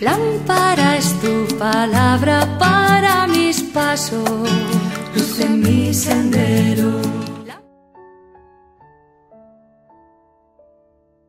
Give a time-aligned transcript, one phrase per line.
[0.00, 4.48] Lámpara es tu palabra para mis pasos,
[5.14, 7.00] luz en mi sendero.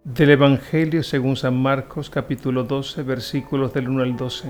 [0.04, 4.50] Del Evangelio según San Marcos capítulo 12 versículos del 1 al 12.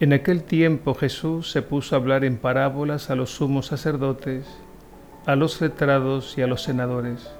[0.00, 4.44] En aquel tiempo Jesús se puso a hablar en parábolas a los sumos sacerdotes,
[5.24, 7.30] a los letrados y a los senadores.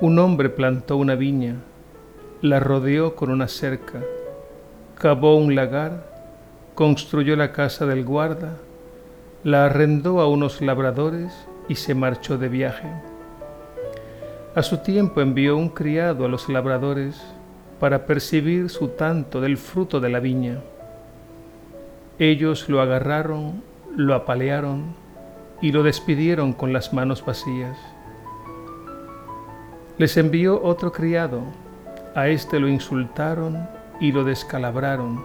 [0.00, 1.56] Un hombre plantó una viña,
[2.42, 4.00] la rodeó con una cerca,
[4.98, 6.10] cavó un lagar,
[6.74, 8.56] construyó la casa del guarda,
[9.44, 11.32] la arrendó a unos labradores
[11.68, 12.88] y se marchó de viaje.
[14.56, 17.22] A su tiempo envió un criado a los labradores
[17.78, 20.58] para percibir su tanto del fruto de la viña.
[22.18, 23.62] Ellos lo agarraron,
[23.94, 24.96] lo apalearon
[25.60, 27.78] y lo despidieron con las manos vacías.
[29.96, 31.42] Les envió otro criado,
[32.14, 33.68] a éste lo insultaron
[34.00, 35.22] y lo descalabraron.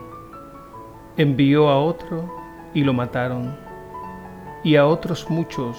[1.18, 2.34] Envió a otro
[2.74, 3.56] y lo mataron.
[4.64, 5.78] Y a otros muchos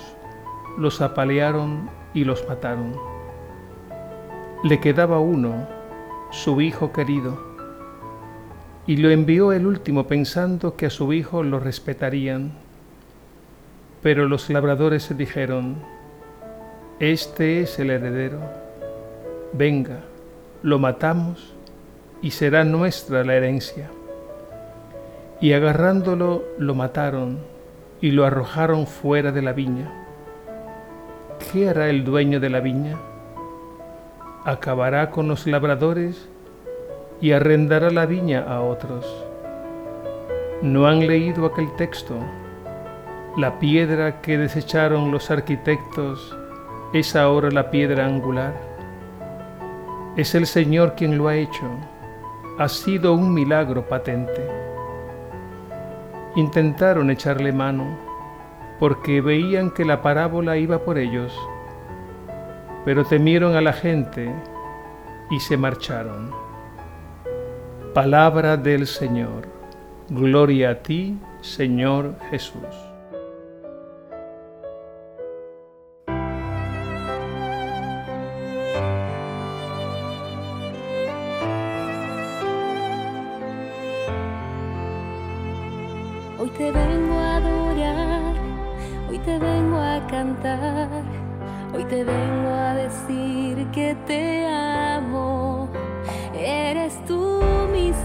[0.76, 2.94] los apalearon y los mataron.
[4.64, 5.66] Le quedaba uno,
[6.30, 7.48] su hijo querido
[8.88, 12.52] y lo envió el último pensando que a su hijo lo respetarían.
[14.02, 15.76] Pero los labradores se dijeron,
[16.98, 18.40] Este es el heredero,
[19.52, 20.00] venga,
[20.62, 21.54] lo matamos
[22.22, 23.90] y será nuestra la herencia.
[25.40, 27.38] Y agarrándolo lo mataron
[28.00, 30.06] y lo arrojaron fuera de la viña.
[31.52, 32.96] ¿Qué hará el dueño de la viña?
[34.44, 36.28] ¿Acabará con los labradores
[37.20, 39.06] y arrendará la viña a otros.
[40.62, 42.14] ¿No han leído aquel texto?
[43.36, 46.36] La piedra que desecharon los arquitectos
[46.92, 48.67] es ahora la piedra angular.
[50.16, 51.70] Es el Señor quien lo ha hecho.
[52.58, 54.48] Ha sido un milagro patente.
[56.34, 57.96] Intentaron echarle mano
[58.78, 61.36] porque veían que la parábola iba por ellos,
[62.84, 64.32] pero temieron a la gente
[65.30, 66.30] y se marcharon.
[67.94, 69.48] Palabra del Señor.
[70.08, 72.87] Gloria a ti, Señor Jesús.
[91.74, 95.68] Hoy te vengo a decir que te amo.
[96.34, 97.38] Eres tú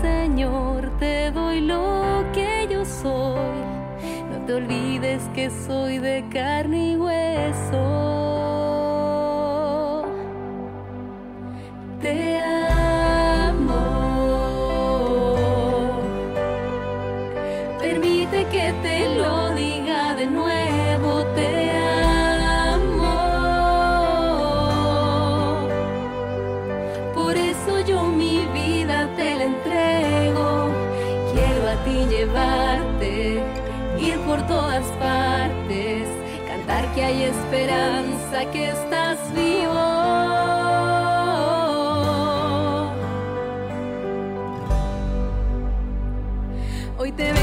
[0.01, 3.61] Señor, te doy lo que yo soy.
[4.31, 8.32] No te olvides que soy de carne y hueso.
[36.93, 39.73] Que hay esperanza, que estás vivo.
[46.97, 47.33] Hoy te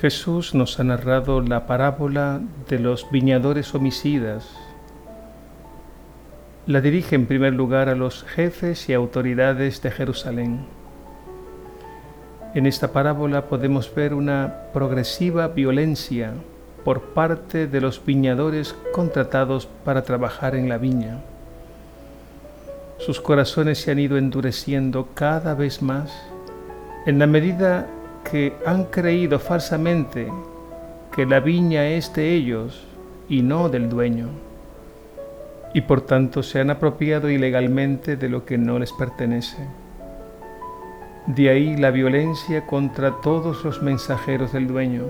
[0.00, 4.46] Jesús nos ha narrado la parábola de los viñadores homicidas.
[6.66, 10.66] La dirige en primer lugar a los jefes y autoridades de Jerusalén.
[12.54, 16.34] En esta parábola podemos ver una progresiva violencia
[16.84, 21.20] por parte de los viñadores contratados para trabajar en la viña.
[22.98, 26.12] Sus corazones se han ido endureciendo cada vez más
[27.06, 27.86] en la medida
[28.30, 30.30] que han creído falsamente
[31.14, 32.84] que la viña es de ellos
[33.28, 34.28] y no del dueño,
[35.72, 39.66] y por tanto se han apropiado ilegalmente de lo que no les pertenece.
[41.26, 45.04] De ahí la violencia contra todos los mensajeros del dueño,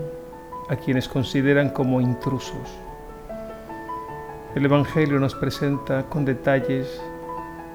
[0.69, 2.77] a quienes consideran como intrusos.
[4.55, 7.01] El Evangelio nos presenta con detalles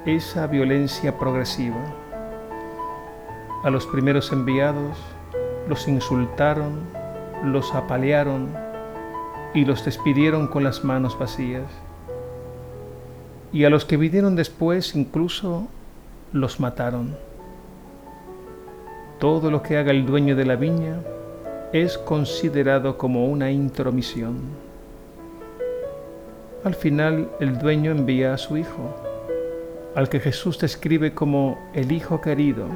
[0.06, 1.82] esa violencia progresiva.
[3.62, 4.98] A los primeros enviados
[5.68, 6.80] los insultaron,
[7.44, 8.48] los apalearon
[9.54, 11.70] y los despidieron con las manos vacías.
[13.52, 15.68] Y a los que vinieron después incluso
[16.32, 17.16] los mataron.
[19.18, 20.96] Todo lo que haga el dueño de la viña
[21.72, 24.40] es considerado como una intromisión.
[26.64, 28.94] Al final el dueño envía a su hijo,
[29.94, 32.66] al que Jesús describe como el hijo querido,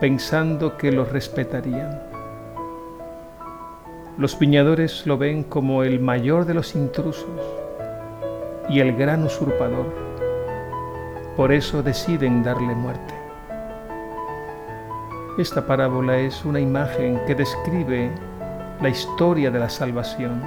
[0.00, 2.00] pensando que lo respetarían.
[4.16, 7.26] Los viñadores lo ven como el mayor de los intrusos
[8.68, 9.86] y el gran usurpador.
[11.36, 13.14] Por eso deciden darle muerte.
[15.36, 18.10] Esta parábola es una imagen que describe
[18.80, 20.42] la historia de la salvación.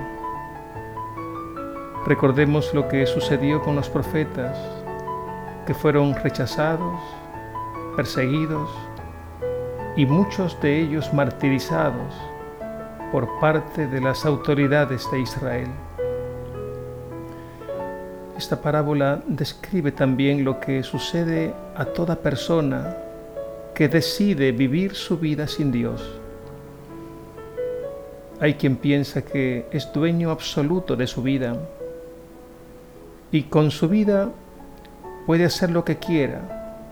[2.06, 4.58] Recordemos lo que sucedió con los profetas,
[5.66, 7.00] que fueron rechazados,
[7.96, 8.70] perseguidos,
[9.96, 12.14] y muchos de ellos martirizados
[13.12, 15.68] por parte de las autoridades de Israel.
[18.38, 22.98] Esta parábola describe también lo que sucede a toda persona
[23.76, 26.20] que decide vivir su vida sin Dios.
[28.40, 31.56] Hay quien piensa que es dueño absoluto de su vida
[33.32, 34.30] y con su vida
[35.26, 36.90] puede hacer lo que quiera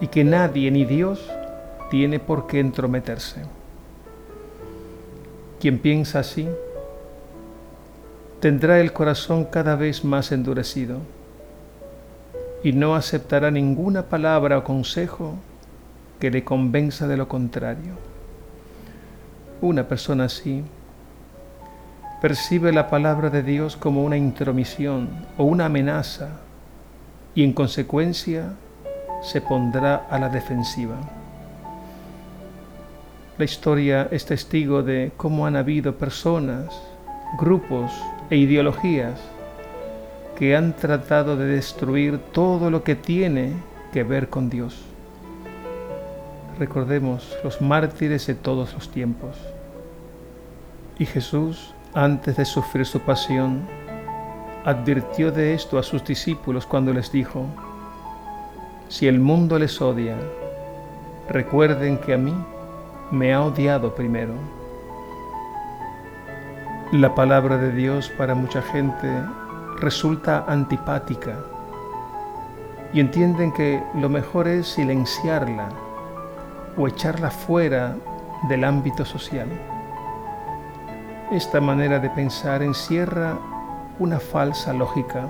[0.00, 1.30] y que nadie ni Dios
[1.90, 3.42] tiene por qué entrometerse.
[5.60, 6.48] Quien piensa así
[8.40, 11.00] tendrá el corazón cada vez más endurecido
[12.62, 15.34] y no aceptará ninguna palabra o consejo
[16.20, 17.94] que le convenza de lo contrario.
[19.60, 20.62] Una persona así
[22.20, 26.40] percibe la palabra de Dios como una intromisión o una amenaza
[27.34, 28.54] y en consecuencia
[29.22, 30.96] se pondrá a la defensiva.
[33.38, 36.74] La historia es testigo de cómo han habido personas,
[37.38, 37.92] grupos
[38.30, 39.20] e ideologías
[40.36, 43.52] que han tratado de destruir todo lo que tiene
[43.92, 44.76] que ver con Dios.
[46.58, 49.36] Recordemos los mártires de todos los tiempos.
[50.98, 53.62] Y Jesús, antes de sufrir su pasión,
[54.64, 57.46] advirtió de esto a sus discípulos cuando les dijo,
[58.88, 60.16] si el mundo les odia,
[61.28, 62.34] recuerden que a mí
[63.10, 64.34] me ha odiado primero.
[66.92, 69.08] La palabra de Dios para mucha gente
[69.78, 71.38] resulta antipática
[72.92, 75.68] y entienden que lo mejor es silenciarla
[76.76, 77.96] o echarla fuera
[78.48, 79.48] del ámbito social.
[81.30, 83.38] Esta manera de pensar encierra
[83.98, 85.26] una falsa lógica,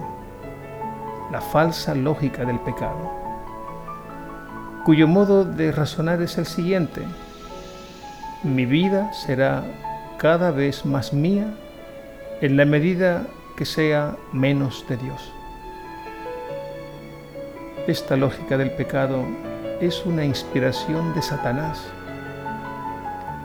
[1.31, 3.11] la falsa lógica del pecado,
[4.85, 7.05] cuyo modo de razonar es el siguiente
[8.43, 9.65] mi vida será
[10.19, 11.55] cada vez más mía
[12.41, 13.27] en la medida
[13.57, 15.33] que sea menos de Dios.
[17.89, 19.25] Esta lógica del pecado
[19.81, 21.85] es una inspiración de Satanás.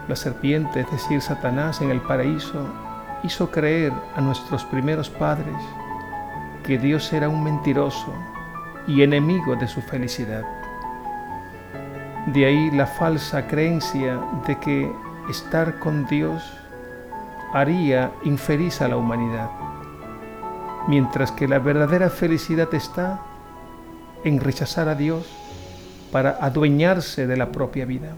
[0.07, 2.67] La serpiente, es decir, Satanás en el paraíso,
[3.23, 5.55] hizo creer a nuestros primeros padres
[6.63, 8.13] que Dios era un mentiroso
[8.85, 10.62] y enemigo de su felicidad.
[12.27, 14.89] De ahí la falsa creencia de que
[15.29, 16.41] estar con Dios
[17.53, 19.49] haría infeliz a la humanidad,
[20.87, 23.19] mientras que la verdadera felicidad está
[24.23, 25.27] en rechazar a Dios
[26.13, 28.15] para adueñarse de la propia vida.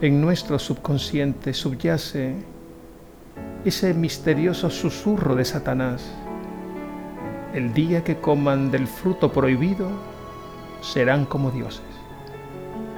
[0.00, 2.34] En nuestro subconsciente subyace
[3.64, 6.04] ese misterioso susurro de Satanás.
[7.52, 9.90] El día que coman del fruto prohibido,
[10.80, 11.82] serán como dioses.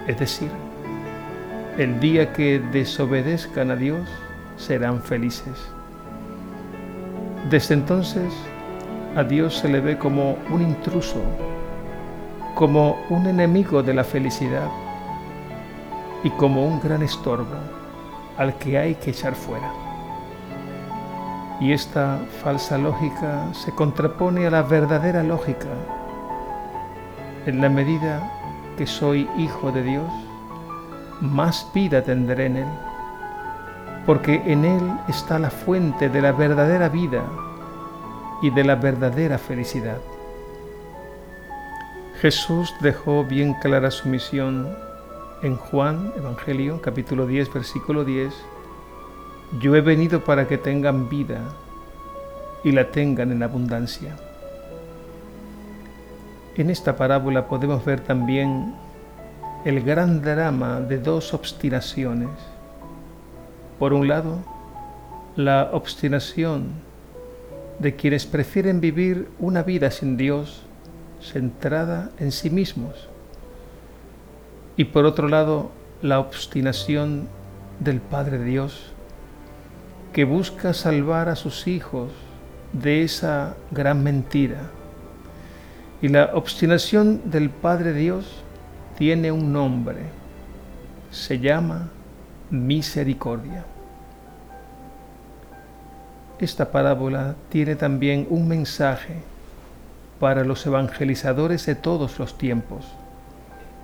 [0.07, 0.51] Es decir,
[1.77, 4.09] el día que desobedezcan a Dios
[4.57, 5.57] serán felices.
[7.51, 8.33] Desde entonces
[9.17, 11.23] a Dios se le ve como un intruso,
[12.55, 14.69] como un enemigo de la felicidad
[16.25, 17.57] y como un gran estorbo
[18.37, 19.73] al que hay que echar fuera.
[21.61, 25.69] Y esta falsa lógica se contrapone a la verdadera lógica.
[27.49, 28.31] En la medida
[28.77, 30.13] que soy hijo de Dios,
[31.23, 32.69] más vida tendré en Él,
[34.05, 37.25] porque en Él está la fuente de la verdadera vida
[38.43, 39.97] y de la verdadera felicidad.
[42.21, 44.69] Jesús dejó bien clara su misión
[45.41, 48.35] en Juan, Evangelio, capítulo 10, versículo 10,
[49.59, 51.41] yo he venido para que tengan vida
[52.63, 54.28] y la tengan en abundancia.
[56.59, 58.75] En esta parábola podemos ver también
[59.65, 62.31] el gran drama de dos obstinaciones.
[63.79, 64.39] Por un lado,
[65.37, 66.73] la obstinación
[67.79, 70.67] de quienes prefieren vivir una vida sin Dios
[71.23, 73.09] centrada en sí mismos
[74.77, 75.71] y por otro lado
[76.03, 77.29] la obstinación
[77.79, 78.93] del Padre Dios,
[80.13, 82.11] que busca salvar a sus hijos
[82.73, 84.71] de esa gran mentira.
[86.01, 88.43] Y la obstinación del Padre Dios
[88.97, 89.99] tiene un nombre,
[91.11, 91.89] se llama
[92.51, 93.65] misericordia.
[96.39, 99.17] Esta parábola tiene también un mensaje
[100.21, 102.87] para los evangelizadores de todos los tiempos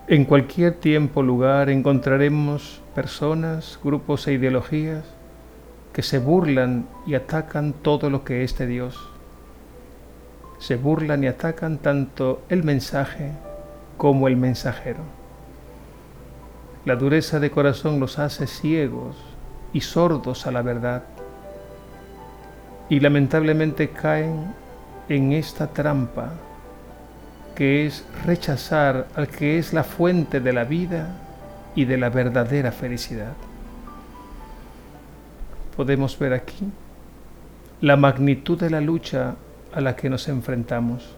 [0.07, 5.03] en cualquier tiempo lugar encontraremos personas, grupos e ideologías
[5.95, 9.14] que se burlan y atacan todo lo que es de Dios.
[10.65, 13.33] Se burlan y atacan tanto el mensaje
[13.99, 15.01] como el mensajero.
[16.87, 19.15] La dureza de corazón los hace ciegos
[19.75, 21.03] y sordos a la verdad.
[22.89, 24.55] Y lamentablemente caen
[25.11, 26.31] en esta trampa
[27.55, 31.11] que es rechazar al que es la fuente de la vida
[31.75, 33.35] y de la verdadera felicidad.
[35.77, 36.71] Podemos ver aquí
[37.83, 39.37] la magnitud de la lucha
[39.75, 41.15] a la que nos enfrentamos.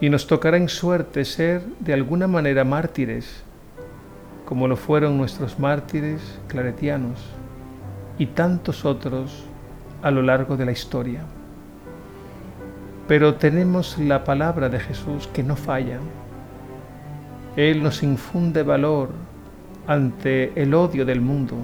[0.00, 3.42] Y nos tocará en suerte ser de alguna manera mártires,
[4.46, 7.18] como lo fueron nuestros mártires claretianos
[8.18, 9.44] y tantos otros
[10.02, 11.20] a lo largo de la historia.
[13.06, 15.98] Pero tenemos la palabra de Jesús que no falla.
[17.56, 19.10] Él nos infunde valor
[19.86, 21.56] ante el odio del mundo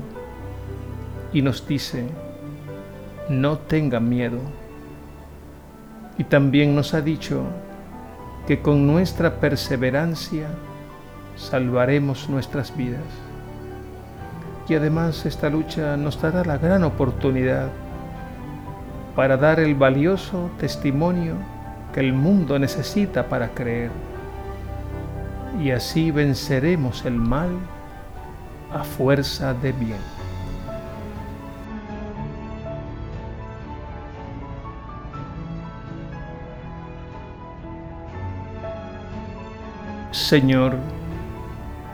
[1.33, 2.07] y nos dice,
[3.29, 4.39] no tengan miedo.
[6.21, 7.45] Y también nos ha dicho
[8.47, 10.49] que con nuestra perseverancia
[11.35, 13.01] salvaremos nuestras vidas.
[14.69, 17.71] Y además esta lucha nos dará la gran oportunidad
[19.17, 21.37] para dar el valioso testimonio
[21.95, 23.91] que el mundo necesita para creer.
[25.59, 27.49] Y así venceremos el mal
[28.75, 30.20] a fuerza de bien.
[40.31, 40.77] Señor,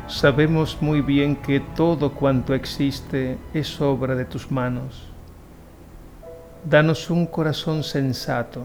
[0.09, 5.09] sabemos muy bien que todo cuanto existe es obra de tus manos
[6.63, 8.61] Danos un corazón sensato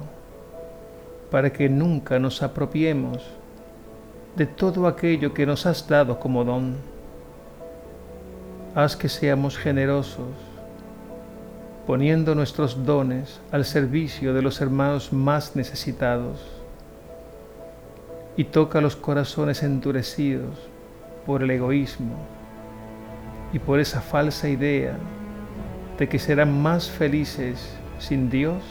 [1.32, 3.24] para que nunca nos apropiemos
[4.36, 6.76] de todo aquello que nos has dado como don.
[8.76, 10.36] Haz que seamos generosos,
[11.88, 16.61] poniendo nuestros dones al servicio de los hermanos más necesitados.
[18.42, 20.58] Y toca los corazones endurecidos
[21.28, 22.16] por el egoísmo
[23.54, 24.98] y por esa falsa idea
[26.00, 28.64] de que serán más felices sin Dios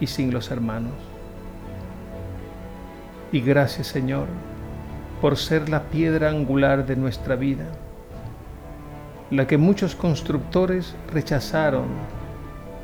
[0.00, 0.94] y sin los hermanos.
[3.32, 4.28] Y gracias Señor
[5.20, 7.66] por ser la piedra angular de nuestra vida,
[9.30, 11.88] la que muchos constructores rechazaron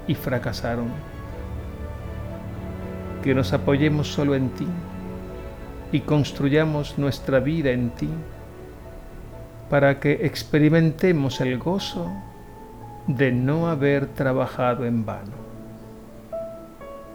[0.07, 0.89] y fracasaron.
[3.23, 4.69] Que nos apoyemos solo en ti
[5.93, 8.09] y construyamos nuestra vida en ti
[9.71, 12.11] para que experimentemos el gozo
[13.07, 15.43] de no haber trabajado en vano.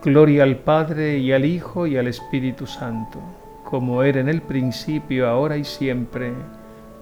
[0.03, 3.19] Gloria al Padre y al Hijo y al Espíritu Santo,
[3.63, 6.33] como era en el principio, ahora y siempre,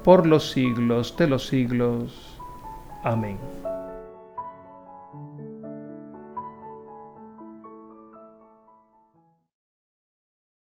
[0.04, 2.40] por los siglos de los siglos.
[3.04, 3.38] Amén.